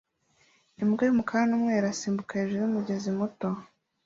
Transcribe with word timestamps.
Imbwa 0.81 1.01
yumukara 1.05 1.43
numweru 1.47 1.79
irasimbuka 1.81 2.39
hejuru 2.39 2.61
yumugezi 2.63 3.09
muto 3.17 3.47